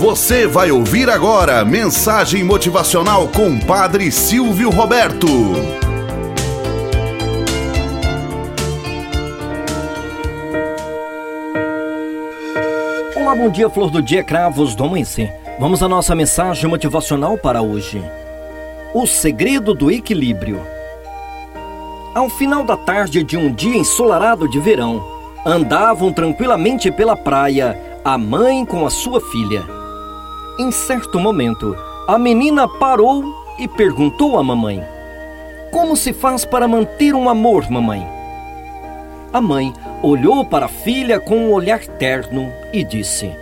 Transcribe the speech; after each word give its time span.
Você 0.00 0.46
vai 0.46 0.70
ouvir 0.70 1.10
agora 1.10 1.62
mensagem 1.62 2.42
motivacional 2.42 3.28
com 3.28 3.60
Padre 3.60 4.10
Silvio 4.10 4.70
Roberto. 4.70 5.26
Olá, 13.14 13.36
bom 13.36 13.50
dia, 13.50 13.68
flor 13.68 13.90
do 13.90 14.00
dia, 14.00 14.24
cravos 14.24 14.74
do 14.74 14.84
amanhecer. 14.84 15.30
Vamos 15.58 15.82
à 15.82 15.88
nossa 15.88 16.14
mensagem 16.14 16.70
motivacional 16.70 17.36
para 17.36 17.60
hoje. 17.60 18.02
O 18.94 19.06
segredo 19.06 19.74
do 19.74 19.90
equilíbrio. 19.90 20.62
Ao 22.14 22.30
final 22.30 22.64
da 22.64 22.78
tarde 22.78 23.22
de 23.22 23.36
um 23.36 23.52
dia 23.52 23.76
ensolarado 23.76 24.48
de 24.48 24.58
verão, 24.58 25.06
andavam 25.44 26.10
tranquilamente 26.10 26.90
pela 26.90 27.14
praia 27.14 27.78
a 28.02 28.16
mãe 28.16 28.64
com 28.64 28.86
a 28.86 28.90
sua 28.90 29.20
filha. 29.20 29.79
Em 30.60 30.70
certo 30.70 31.18
momento, 31.18 31.74
a 32.06 32.18
menina 32.18 32.68
parou 32.68 33.24
e 33.58 33.66
perguntou 33.66 34.38
à 34.38 34.42
mamãe: 34.42 34.84
Como 35.72 35.96
se 35.96 36.12
faz 36.12 36.44
para 36.44 36.68
manter 36.68 37.14
um 37.14 37.30
amor, 37.30 37.70
mamãe? 37.70 38.06
A 39.32 39.40
mãe 39.40 39.72
olhou 40.02 40.44
para 40.44 40.66
a 40.66 40.68
filha 40.68 41.18
com 41.18 41.34
um 41.34 41.52
olhar 41.54 41.80
terno 41.80 42.52
e 42.74 42.84
disse: 42.84 43.34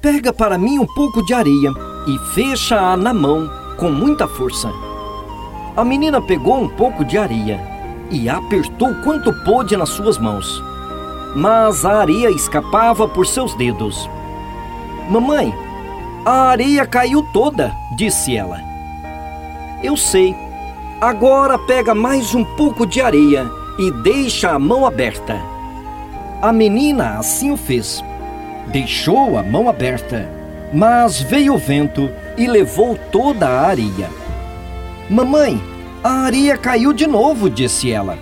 Pega 0.00 0.32
para 0.32 0.56
mim 0.56 0.78
um 0.78 0.86
pouco 0.86 1.22
de 1.26 1.34
areia 1.34 1.74
e 2.06 2.18
fecha-a 2.32 2.96
na 2.96 3.12
mão 3.12 3.46
com 3.76 3.90
muita 3.90 4.26
força. 4.26 4.72
A 5.76 5.84
menina 5.84 6.22
pegou 6.22 6.58
um 6.58 6.70
pouco 6.70 7.04
de 7.04 7.18
areia 7.18 7.60
e 8.10 8.30
apertou 8.30 8.94
quanto 9.04 9.30
pôde 9.44 9.76
nas 9.76 9.90
suas 9.90 10.16
mãos. 10.16 10.64
Mas 11.36 11.84
a 11.84 11.98
areia 12.00 12.30
escapava 12.30 13.06
por 13.06 13.26
seus 13.26 13.52
dedos. 13.56 14.08
Mamãe, 15.10 15.52
a 16.24 16.50
areia 16.50 16.86
caiu 16.86 17.22
toda, 17.32 17.72
disse 17.96 18.36
ela. 18.36 18.60
Eu 19.82 19.96
sei. 19.96 20.36
Agora 21.00 21.58
pega 21.58 21.94
mais 21.94 22.34
um 22.34 22.44
pouco 22.44 22.86
de 22.86 23.00
areia 23.00 23.50
e 23.78 23.90
deixa 24.02 24.50
a 24.50 24.58
mão 24.58 24.84
aberta. 24.84 25.40
A 26.42 26.52
menina 26.52 27.18
assim 27.18 27.50
o 27.50 27.56
fez. 27.56 28.04
Deixou 28.66 29.38
a 29.38 29.42
mão 29.42 29.68
aberta, 29.68 30.28
mas 30.72 31.22
veio 31.22 31.54
o 31.54 31.58
vento 31.58 32.10
e 32.36 32.46
levou 32.46 32.98
toda 33.10 33.48
a 33.48 33.66
areia. 33.68 34.10
Mamãe, 35.08 35.60
a 36.04 36.24
areia 36.24 36.56
caiu 36.56 36.92
de 36.92 37.06
novo, 37.06 37.48
disse 37.48 37.90
ela. 37.90 38.18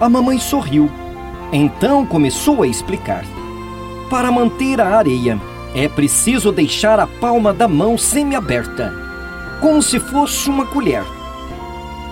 A 0.00 0.08
mamãe 0.08 0.38
sorriu. 0.40 0.90
Então 1.52 2.04
começou 2.04 2.64
a 2.64 2.66
explicar. 2.66 3.24
Para 4.10 4.32
manter 4.32 4.80
a 4.80 4.96
areia, 4.96 5.40
é 5.74 5.88
preciso 5.88 6.52
deixar 6.52 7.00
a 7.00 7.06
palma 7.06 7.52
da 7.52 7.66
mão 7.66 7.98
semi-aberta, 7.98 8.94
como 9.60 9.82
se 9.82 9.98
fosse 9.98 10.48
uma 10.48 10.66
colher. 10.66 11.04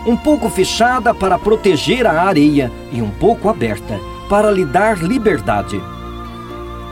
Um 0.05 0.17
pouco 0.17 0.51
fechada 0.51 1.15
para 1.15 1.39
proteger 1.39 2.07
a 2.07 2.23
areia 2.23 2.73
e 2.91 3.01
um 3.01 3.11
pouco 3.11 3.49
aberta 3.49 4.01
para 4.29 4.51
lhe 4.51 4.65
dar 4.65 4.99
liberdade. 4.99 5.81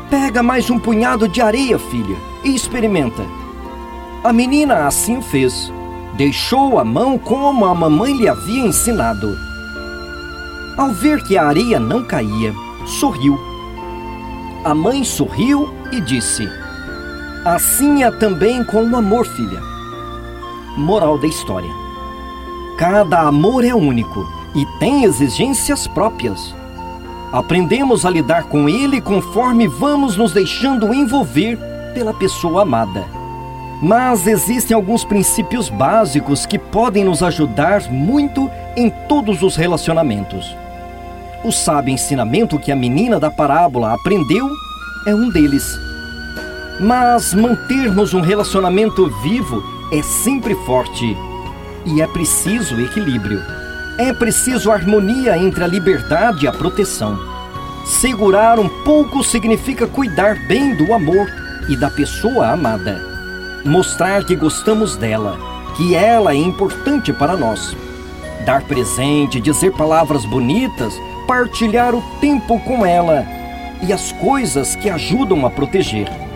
Pega 0.09 0.43
mais 0.43 0.71
um 0.71 0.79
punhado 0.79 1.27
de 1.27 1.41
areia, 1.41 1.79
filha, 1.79 2.17
e 2.45 2.55
experimenta. 2.55 3.25
A 4.23 4.33
menina 4.33 4.87
assim 4.87 5.21
fez. 5.21 5.73
Deixou 6.17 6.79
a 6.79 6.85
mão 6.85 7.19
como 7.19 7.65
a 7.65 7.75
mamãe 7.75 8.17
lhe 8.17 8.29
havia 8.29 8.65
ensinado. 8.65 9.37
Ao 10.77 10.91
ver 10.91 11.23
que 11.25 11.37
a 11.37 11.47
areia 11.47 11.81
não 11.81 12.05
caía, 12.05 12.53
sorriu. 12.87 13.39
A 14.65 14.75
mãe 14.75 15.03
sorriu 15.03 15.73
e 15.91 16.01
disse: 16.01 16.49
Assim 17.45 18.03
é 18.03 18.11
também 18.11 18.63
com 18.63 18.85
o 18.85 18.97
amor, 18.97 19.27
filha. 19.27 19.63
Moral 20.77 21.17
da 21.17 21.27
história: 21.27 21.71
Cada 22.77 23.21
amor 23.21 23.65
é 23.65 23.75
único 23.75 24.29
e 24.55 24.67
tem 24.79 25.05
exigências 25.05 25.87
próprias. 25.87 26.55
Aprendemos 27.33 28.05
a 28.05 28.11
lidar 28.11 28.45
com 28.45 28.69
ele 28.69 29.01
conforme 29.01 29.67
vamos 29.67 30.19
nos 30.19 30.33
deixando 30.33 30.93
envolver 30.93 31.59
pela 31.95 32.13
pessoa 32.13 32.63
amada. 32.63 33.07
Mas 33.83 34.27
existem 34.27 34.75
alguns 34.75 35.03
princípios 35.03 35.71
básicos 35.71 36.45
que 36.45 36.59
podem 36.59 37.05
nos 37.05 37.23
ajudar 37.23 37.91
muito 37.91 38.51
em 38.77 38.91
todos 39.09 39.43
os 39.43 39.57
relacionamentos. 39.57 40.55
O 41.43 41.51
sábio 41.51 41.95
ensinamento 41.95 42.59
que 42.59 42.71
a 42.71 42.77
menina 42.77 43.19
da 43.19 43.31
parábola 43.31 43.95
aprendeu 43.95 44.47
é 45.07 45.15
um 45.15 45.31
deles. 45.31 45.90
Mas 46.81 47.35
mantermos 47.35 48.15
um 48.15 48.23
relacionamento 48.23 49.07
vivo 49.23 49.63
é 49.93 50.01
sempre 50.01 50.55
forte 50.65 51.15
e 51.85 52.01
é 52.01 52.07
preciso 52.07 52.81
equilíbrio. 52.81 53.43
É 53.99 54.15
preciso 54.15 54.73
harmonia 54.73 55.37
entre 55.37 55.63
a 55.63 55.67
liberdade 55.67 56.47
e 56.47 56.49
a 56.49 56.53
proteção. 56.53 57.19
Segurar 57.85 58.59
um 58.59 58.67
pouco 58.83 59.23
significa 59.23 59.87
cuidar 59.87 60.37
bem 60.47 60.75
do 60.75 60.95
amor 60.95 61.31
e 61.69 61.77
da 61.77 61.91
pessoa 61.91 62.49
amada. 62.49 62.99
Mostrar 63.63 64.25
que 64.25 64.35
gostamos 64.35 64.97
dela, 64.97 65.39
que 65.77 65.95
ela 65.95 66.33
é 66.33 66.37
importante 66.37 67.13
para 67.13 67.37
nós. 67.37 67.77
Dar 68.47 68.63
presente, 68.63 69.39
dizer 69.39 69.73
palavras 69.73 70.25
bonitas, 70.25 70.95
partilhar 71.27 71.95
o 71.95 72.03
tempo 72.23 72.59
com 72.61 72.87
ela 72.87 73.27
e 73.87 73.93
as 73.93 74.13
coisas 74.13 74.75
que 74.77 74.89
ajudam 74.89 75.45
a 75.45 75.51
proteger. 75.51 76.30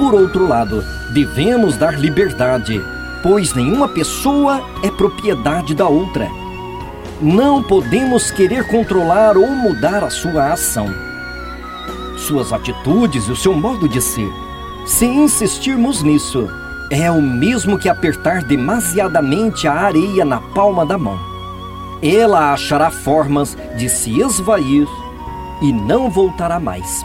Por 0.00 0.14
outro 0.14 0.48
lado, 0.48 0.82
devemos 1.10 1.76
dar 1.76 2.00
liberdade, 2.00 2.82
pois 3.22 3.52
nenhuma 3.52 3.86
pessoa 3.86 4.62
é 4.82 4.90
propriedade 4.90 5.74
da 5.74 5.86
outra. 5.86 6.26
Não 7.20 7.62
podemos 7.62 8.30
querer 8.30 8.66
controlar 8.66 9.36
ou 9.36 9.46
mudar 9.46 10.02
a 10.02 10.08
sua 10.08 10.54
ação, 10.54 10.86
suas 12.16 12.50
atitudes 12.50 13.28
e 13.28 13.30
o 13.30 13.36
seu 13.36 13.52
modo 13.52 13.86
de 13.86 14.00
ser. 14.00 14.32
Se 14.86 15.04
insistirmos 15.04 16.02
nisso, 16.02 16.48
é 16.90 17.10
o 17.10 17.20
mesmo 17.20 17.78
que 17.78 17.90
apertar 17.90 18.42
demasiadamente 18.42 19.68
a 19.68 19.74
areia 19.74 20.24
na 20.24 20.40
palma 20.40 20.86
da 20.86 20.96
mão. 20.96 21.20
Ela 22.02 22.54
achará 22.54 22.90
formas 22.90 23.54
de 23.76 23.90
se 23.90 24.18
esvair 24.18 24.88
e 25.60 25.70
não 25.74 26.08
voltará 26.08 26.58
mais. 26.58 27.04